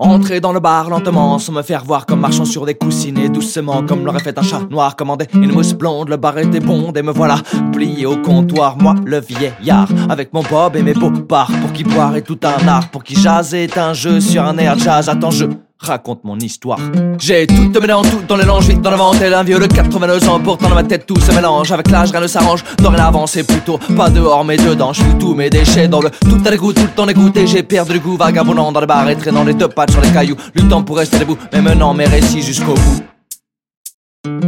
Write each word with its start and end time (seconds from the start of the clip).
entré 0.00 0.40
dans 0.40 0.52
le 0.52 0.60
bar 0.60 0.88
lentement 0.88 1.38
sans 1.38 1.52
me 1.52 1.62
faire 1.62 1.84
voir 1.84 2.06
comme 2.06 2.20
marchant 2.20 2.44
sur 2.44 2.64
des 2.64 2.74
coussinets 2.74 3.28
doucement 3.28 3.84
comme 3.84 4.04
l'aurait 4.04 4.20
fait 4.20 4.36
un 4.38 4.42
chat 4.42 4.62
noir 4.70 4.96
commandé 4.96 5.26
une 5.34 5.52
mousse 5.52 5.74
blonde. 5.74 6.08
Le 6.08 6.16
bar 6.16 6.38
était 6.38 6.60
bon 6.60 6.92
et 6.92 7.02
me 7.02 7.12
voilà 7.12 7.36
plié 7.72 8.06
au 8.06 8.16
comptoir. 8.16 8.76
Moi 8.78 8.94
le 9.04 9.20
vieillard 9.20 9.88
avec 10.08 10.32
mon 10.32 10.42
bob 10.42 10.76
et 10.76 10.82
mes 10.82 10.94
beaux 10.94 11.10
pour 11.10 11.69
boire 11.84 12.16
est 12.16 12.22
tout 12.22 12.38
un 12.42 12.68
art 12.68 12.88
pour 12.88 13.04
qui 13.04 13.14
jaser 13.14 13.64
est 13.64 13.78
un 13.78 13.92
jeu 13.92 14.20
sur 14.20 14.44
un 14.44 14.56
air 14.58 14.78
jazz 14.78 15.08
attends 15.08 15.30
je 15.30 15.46
raconte 15.80 16.24
mon 16.24 16.38
histoire. 16.38 16.78
J'ai 17.18 17.46
tout 17.46 17.68
te 17.68 17.86
dans 17.86 18.02
tout 18.02 18.22
dans 18.28 18.36
les 18.36 18.44
langes, 18.44 18.68
vite 18.68 18.82
dans 18.82 18.90
la 18.90 19.18
tel 19.18 19.32
un 19.32 19.42
vieux 19.42 19.58
de 19.58 19.66
82 19.66 20.28
ans. 20.28 20.40
Pourtant 20.40 20.68
dans 20.68 20.74
ma 20.74 20.84
tête 20.84 21.06
tout 21.06 21.18
se 21.18 21.32
mélange, 21.32 21.72
avec 21.72 21.90
l'âge 21.90 22.10
rien 22.10 22.20
ne 22.20 22.26
s'arrange. 22.26 22.62
Dorénavant 22.78 23.26
c'est 23.26 23.44
plutôt 23.44 23.78
pas 23.96 24.10
dehors 24.10 24.44
mais 24.44 24.56
dedans. 24.56 24.92
Je 24.92 25.02
tous 25.18 25.34
mes 25.34 25.50
déchets 25.50 25.88
dans 25.88 26.00
le 26.00 26.10
tout 26.10 26.40
à 26.44 26.50
l'égout, 26.50 26.72
tout 26.72 26.82
le 26.82 26.88
temps 26.88 27.08
écouté. 27.08 27.46
J'ai 27.46 27.62
perdu 27.62 27.94
le 27.94 28.00
goût, 28.00 28.16
vagabondant 28.16 28.72
dans 28.72 28.80
les 28.80 28.86
bars 28.86 29.08
et 29.08 29.16
traînant 29.16 29.44
les 29.44 29.54
deux 29.54 29.68
pattes 29.68 29.92
sur 29.92 30.00
les 30.00 30.10
cailloux. 30.10 30.36
Luttant 30.54 30.82
pour 30.82 30.98
rester 30.98 31.18
debout, 31.18 31.38
mais 31.52 31.62
menant 31.62 31.94
mes 31.94 32.04
récits 32.04 32.42
jusqu'au 32.42 32.74
bout. 32.74 33.02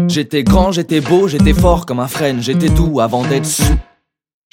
J'étais 0.08 0.44
grand, 0.44 0.70
j'étais 0.72 1.00
beau, 1.00 1.28
j'étais 1.28 1.54
fort 1.54 1.86
comme 1.86 2.00
un 2.00 2.08
frêne, 2.08 2.42
j'étais 2.42 2.68
tout 2.68 3.00
avant 3.00 3.22
d'être 3.22 3.46
sous. 3.46 3.62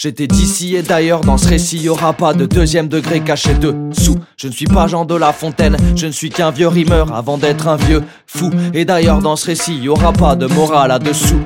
J'étais 0.02 0.27
d'ici 0.27 0.77
et 0.77 0.81
d'ailleurs 0.81 1.20
dans 1.20 1.38
ce 1.38 1.49
récit, 1.49 1.77
y 1.77 1.89
aura 1.89 2.13
pas 2.13 2.34
de 2.34 2.45
deuxième 2.45 2.88
degré 2.88 3.20
caché 3.20 3.53
dessous. 3.53 4.17
Je 4.38 4.48
ne 4.48 4.53
suis 4.53 4.66
pas 4.66 4.88
Jean 4.88 5.03
de 5.03 5.13
La 5.13 5.34
Fontaine, 5.34 5.75
je 5.94 6.05
ne 6.05 6.13
suis 6.13 6.30
qu'un 6.30 6.52
vieux 6.52 6.69
rimeur 6.69 7.14
avant 7.14 7.38
d'être 7.38 7.67
un 7.67 7.75
vieux 7.75 8.02
fou. 8.25 8.50
Et 8.73 8.86
d'ailleurs 8.86 9.20
dans 9.20 9.36
ce 9.36 9.47
récit, 9.47 9.75
y 9.75 9.89
aura 9.89 10.14
pas 10.14 10.38
de 10.38 10.47
morale 10.47 10.88
là-dessous. 10.88 11.42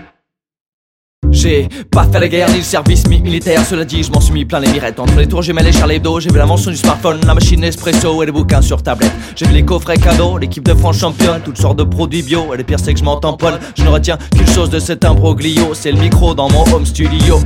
J'ai 1.31 1.67
pas 1.89 2.03
fait 2.03 2.19
la 2.19 2.27
guerre 2.27 2.47
ni 2.51 2.57
le 2.57 2.61
service 2.61 3.07
militaire, 3.07 3.65
cela 3.65 3.85
dit, 3.85 4.03
je 4.03 4.11
m'en 4.11 4.21
suis 4.21 4.33
mis 4.33 4.45
plein 4.45 4.59
les 4.59 4.71
mirettes. 4.71 4.99
Entre 4.99 5.17
les 5.17 5.25
tours, 5.25 5.41
j'ai 5.41 5.53
mis 5.53 5.63
les 5.63 5.99
d'eau, 5.99 6.19
j'ai 6.19 6.29
vu 6.29 6.37
la 6.37 6.45
mention 6.45 6.69
du 6.69 6.77
smartphone, 6.77 7.25
la 7.25 7.33
machine 7.33 7.63
espresso 7.63 8.21
et 8.21 8.27
les 8.27 8.31
bouquins 8.31 8.61
sur 8.61 8.83
tablette. 8.83 9.13
J'ai 9.35 9.47
vu 9.47 9.53
les 9.53 9.65
coffrets 9.65 9.97
cadeaux, 9.97 10.37
l'équipe 10.37 10.63
de 10.63 10.75
France 10.75 10.99
championne, 10.99 11.41
toutes 11.43 11.57
sortes 11.57 11.79
de 11.79 11.85
produits 11.85 12.21
bio. 12.21 12.53
Et 12.53 12.57
les 12.57 12.63
pires, 12.63 12.79
c'est 12.79 12.93
que 12.93 12.99
je 12.99 13.03
m'en 13.03 13.19
tamponne. 13.19 13.57
Je 13.75 13.83
ne 13.83 13.89
retiens 13.89 14.19
qu'une 14.37 14.47
chose 14.49 14.69
de 14.69 14.77
cet 14.77 15.05
imbroglio, 15.05 15.73
c'est 15.73 15.91
le 15.91 15.99
micro 15.99 16.35
dans 16.35 16.51
mon 16.51 16.71
home 16.71 16.85
studio. 16.85 17.39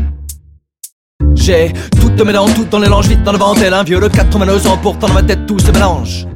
J'ai 1.47 1.71
toutes 2.01 2.21
mes 2.25 2.33
dents, 2.33 2.47
toutes 2.53 2.69
dans 2.69 2.79
les 2.79 2.89
langes, 2.89 3.07
vite 3.07 3.23
dans 3.23 3.31
le 3.31 3.37
vent, 3.37 3.55
tel 3.55 3.73
un 3.73 3.83
vieux 3.83 4.01
de 4.01 4.09
89 4.09 4.67
ans, 4.67 4.77
pourtant 4.81 5.07
dans 5.07 5.13
ma 5.13 5.23
tête 5.23 5.45
tout 5.45 5.57
se 5.59 5.71
mélange. 5.71 6.27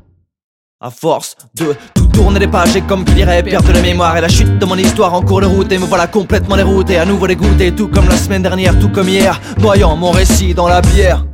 À 0.79 0.89
force 0.89 1.35
de 1.55 1.75
tout 1.93 2.07
tourner 2.07 2.39
les 2.39 2.47
pages, 2.47 2.75
et 2.77 2.81
comme 2.81 3.03
qui 3.03 3.13
dirait 3.13 3.43
perdre 3.43 3.71
la 3.73 3.81
mémoire 3.81 4.15
et 4.15 4.21
la 4.21 4.29
chute 4.29 4.57
de 4.57 4.65
mon 4.65 4.77
histoire 4.77 5.13
en 5.13 5.21
cours 5.21 5.41
de 5.41 5.47
route, 5.47 5.71
et 5.71 5.77
me 5.77 5.85
voilà 5.85 6.07
complètement 6.07 6.55
dérouté, 6.55 6.97
à 6.97 7.05
nouveau 7.05 7.27
dégoûté, 7.27 7.73
tout 7.73 7.89
comme 7.89 8.07
la 8.07 8.15
semaine 8.15 8.41
dernière, 8.41 8.79
tout 8.79 8.89
comme 8.89 9.09
hier, 9.09 9.39
noyant 9.59 9.97
mon 9.97 10.11
récit 10.11 10.53
dans 10.53 10.69
la 10.69 10.81
bière. 10.81 11.25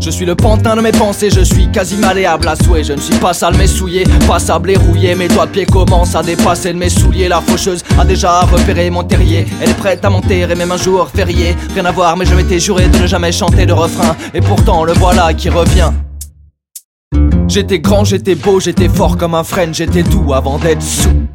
Je 0.00 0.10
suis 0.10 0.24
le 0.24 0.36
pantin 0.36 0.76
de 0.76 0.80
mes 0.80 0.92
pensées, 0.92 1.28
je 1.28 1.40
suis 1.40 1.68
quasi 1.72 1.96
malléable 1.96 2.46
à 2.46 2.54
souhait. 2.54 2.84
Je 2.84 2.92
ne 2.92 3.00
suis 3.00 3.16
pas 3.16 3.34
sale 3.34 3.54
mais 3.58 3.66
souillé, 3.66 4.04
pas 4.28 4.38
sable 4.38 4.70
et 4.70 4.76
rouillé. 4.76 5.14
Mes 5.16 5.26
doigts 5.26 5.46
de 5.46 5.50
pied 5.50 5.66
commencent 5.66 6.14
à 6.14 6.22
dépasser 6.22 6.72
de 6.72 6.78
mes 6.78 6.88
souliers. 6.88 7.28
La 7.28 7.40
faucheuse 7.40 7.82
a 7.98 8.04
déjà 8.04 8.42
repéré 8.42 8.90
mon 8.90 9.02
terrier. 9.02 9.44
Elle 9.60 9.70
est 9.70 9.74
prête 9.78 10.04
à 10.04 10.10
m'enterrer, 10.10 10.54
même 10.54 10.70
un 10.70 10.76
jour 10.76 11.08
férié. 11.12 11.56
Rien 11.74 11.84
à 11.84 11.90
voir, 11.90 12.16
mais 12.16 12.24
je 12.24 12.34
m'étais 12.34 12.60
juré 12.60 12.88
de 12.88 12.98
ne 12.98 13.06
jamais 13.06 13.32
chanter 13.32 13.66
de 13.66 13.72
refrain. 13.72 14.14
Et 14.34 14.40
pourtant, 14.40 14.84
le 14.84 14.92
voilà 14.92 15.34
qui 15.34 15.50
revient. 15.50 15.90
J'étais 17.48 17.80
grand, 17.80 18.04
j'étais 18.04 18.36
beau, 18.36 18.60
j'étais 18.60 18.88
fort 18.88 19.16
comme 19.16 19.34
un 19.34 19.44
frêne, 19.44 19.74
j'étais 19.74 20.02
doux 20.02 20.32
avant 20.32 20.58
d'être 20.58 20.82
sous. 20.82 21.26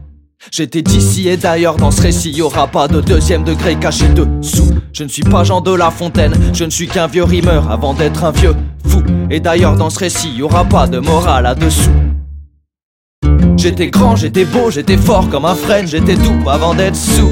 J'étais 0.51 0.81
d'ici 0.81 1.27
et 1.27 1.37
d'ailleurs 1.37 1.75
dans 1.75 1.91
ce 1.91 2.01
récit, 2.01 2.31
y 2.31 2.41
aura 2.41 2.67
pas 2.67 2.87
de 2.87 3.01
deuxième 3.01 3.43
degré 3.43 3.75
caché 3.75 4.07
dessous. 4.09 4.72
Je 4.93 5.03
ne 5.03 5.09
suis 5.09 5.23
pas 5.23 5.43
Jean 5.43 5.59
de 5.59 5.73
La 5.73 5.89
Fontaine, 5.89 6.33
je 6.53 6.63
ne 6.65 6.69
suis 6.69 6.87
qu'un 6.87 7.07
vieux 7.07 7.23
rimeur 7.23 7.71
avant 7.71 7.95
d'être 7.95 8.23
un 8.25 8.29
vieux 8.29 8.55
fou. 8.85 9.01
Et 9.31 9.39
d'ailleurs 9.39 9.75
dans 9.75 9.89
ce 9.89 9.97
récit, 9.97 10.29
y 10.29 10.43
aura 10.43 10.65
pas 10.65 10.85
de 10.85 10.99
morale 10.99 11.45
là-dessous. 11.45 11.89
J'étais 13.57 13.87
grand, 13.87 14.15
j'étais 14.15 14.45
beau, 14.45 14.69
j'étais 14.69 14.97
fort 14.97 15.29
comme 15.29 15.45
un 15.45 15.55
frêne, 15.55 15.87
j'étais 15.87 16.13
doux 16.13 16.47
avant 16.47 16.75
d'être 16.75 16.95
sous. 16.95 17.31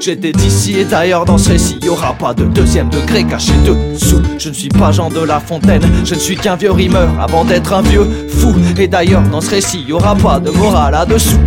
J'étais 0.00 0.32
d'ici 0.32 0.78
et 0.78 0.86
d'ailleurs 0.86 1.26
dans 1.26 1.36
ce 1.36 1.50
récit, 1.50 1.78
y 1.82 1.88
aura 1.90 2.14
pas 2.14 2.32
de 2.32 2.46
deuxième 2.46 2.88
degré 2.88 3.24
caché 3.24 3.52
dessous. 3.66 4.22
Je 4.38 4.48
ne 4.48 4.54
suis 4.54 4.70
pas 4.70 4.90
Jean 4.90 5.10
de 5.10 5.20
La 5.20 5.38
Fontaine, 5.38 5.82
je 6.02 6.14
ne 6.14 6.20
suis 6.20 6.36
qu'un 6.36 6.56
vieux 6.56 6.72
rimeur 6.72 7.10
avant 7.20 7.44
d'être 7.44 7.74
un 7.74 7.82
vieux 7.82 8.08
fou. 8.30 8.54
Et 8.78 8.88
d'ailleurs 8.88 9.22
dans 9.28 9.42
ce 9.42 9.50
récit, 9.50 9.84
y 9.86 9.92
aura 9.92 10.14
pas 10.14 10.40
de 10.40 10.50
morale 10.50 10.92
là-dessous. 10.92 11.40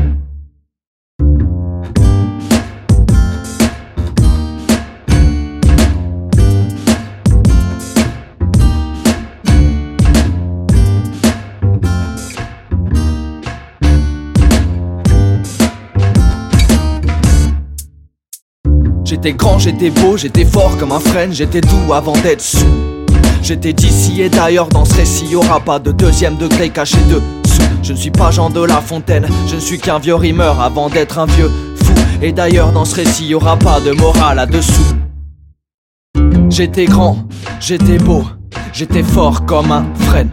J'étais 19.10 19.34
grand, 19.34 19.58
j'étais 19.58 19.90
beau, 19.90 20.18
j'étais 20.18 20.46
fort 20.46 20.78
comme 20.78 20.92
un 20.92 21.00
frêne, 21.00 21.34
j'étais 21.34 21.62
doux 21.62 21.94
avant 21.94 22.14
d'être 22.14 22.42
sous. 22.44 22.60
J'étais 23.42 23.74
d'ici 23.74 24.22
et 24.22 24.30
d'ailleurs 24.30 24.68
dans 24.68 24.86
ce 24.86 24.94
récit, 24.94 25.26
y 25.26 25.36
aura 25.36 25.60
pas 25.60 25.80
de 25.80 25.92
deuxième 25.92 26.38
degré 26.38 26.70
caché 26.70 27.00
dessous. 27.10 27.64
Je 27.82 27.94
ne 27.94 27.98
suis 27.98 28.12
pas 28.12 28.30
Jean 28.30 28.52
de 28.52 28.64
La 28.64 28.82
Fontaine, 28.82 29.28
je 29.48 29.56
ne 29.56 29.60
suis 29.60 29.80
qu'un 29.80 29.98
vieux 29.98 30.14
rimeur 30.14 30.62
avant 30.62 30.90
d'être 30.90 31.18
un 31.18 31.26
vieux 31.26 31.50
fou. 31.78 31.94
Et 32.22 32.32
d'ailleurs 32.32 32.72
dans 32.72 32.86
ce 32.86 32.98
récit, 32.98 33.26
y 33.26 33.34
aura 33.34 33.58
pas 33.58 33.80
de 33.80 33.94
morale 33.94 34.36
là-dessous. 34.36 34.96
J'étais 36.52 36.86
grand, 36.86 37.28
j'étais 37.60 37.98
beau, 37.98 38.26
j'étais 38.74 39.02
fort 39.02 39.44
comme 39.48 39.72
un 39.72 39.86
frêne. 39.96 40.30